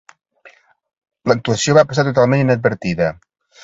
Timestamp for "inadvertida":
2.49-3.17